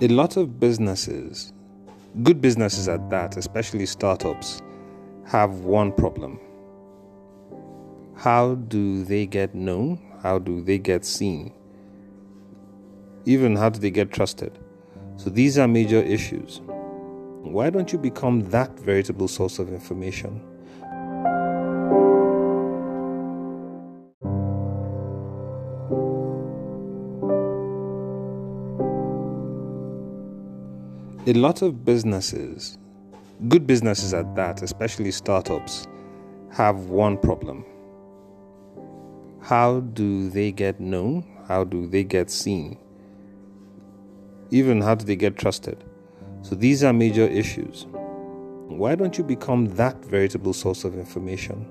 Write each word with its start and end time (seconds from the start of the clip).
A 0.00 0.08
lot 0.08 0.36
of 0.36 0.60
businesses, 0.60 1.52
good 2.22 2.40
businesses 2.40 2.88
at 2.88 3.10
that, 3.10 3.36
especially 3.36 3.86
startups, 3.86 4.60
have 5.24 5.60
one 5.60 5.92
problem. 5.92 6.38
How 8.14 8.54
do 8.54 9.04
they 9.04 9.26
get 9.26 9.54
known? 9.54 10.00
How 10.22 10.38
do 10.38 10.60
they 10.60 10.78
get 10.78 11.04
seen? 11.04 11.52
Even 13.24 13.56
how 13.56 13.68
do 13.68 13.80
they 13.80 13.90
get 13.90 14.12
trusted? 14.12 14.58
So 15.16 15.30
these 15.30 15.58
are 15.58 15.66
major 15.66 16.02
issues. 16.02 16.60
Why 17.42 17.70
don't 17.70 17.92
you 17.92 17.98
become 17.98 18.42
that 18.50 18.78
veritable 18.78 19.28
source 19.28 19.58
of 19.58 19.72
information? 19.72 20.40
A 31.24 31.32
lot 31.34 31.62
of 31.62 31.84
businesses, 31.84 32.78
good 33.48 33.64
businesses 33.64 34.12
at 34.12 34.34
that, 34.34 34.60
especially 34.60 35.12
startups, 35.12 35.86
have 36.50 36.86
one 36.86 37.16
problem. 37.16 37.64
How 39.40 39.80
do 39.80 40.28
they 40.30 40.50
get 40.50 40.80
known? 40.80 41.24
How 41.46 41.64
do 41.64 41.86
they 41.86 42.04
get 42.04 42.28
seen? 42.28 42.76
Even 44.50 44.80
how 44.80 44.96
do 44.96 45.04
they 45.04 45.16
get 45.16 45.36
trusted? 45.36 45.84
So 46.42 46.56
these 46.56 46.82
are 46.82 46.92
major 46.92 47.28
issues. 47.28 47.86
Why 48.66 48.96
don't 48.96 49.16
you 49.16 49.24
become 49.24 49.66
that 49.76 50.04
veritable 50.04 50.52
source 50.52 50.84
of 50.84 50.98
information? 50.98 51.66